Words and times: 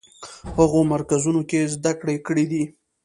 هغو 0.57 0.79
مرکزونو 0.93 1.41
کې 1.49 1.59
زده 1.73 1.91
کړې 2.01 2.15
کړې 2.27 2.45
دي. 2.51 2.63